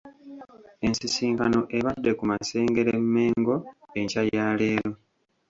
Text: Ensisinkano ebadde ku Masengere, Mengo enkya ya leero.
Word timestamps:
Ensisinkano 0.85 1.59
ebadde 1.77 2.11
ku 2.17 2.23
Masengere, 2.31 2.93
Mengo 3.13 3.55
enkya 3.99 4.23
ya 4.35 4.47
leero. 4.59 4.91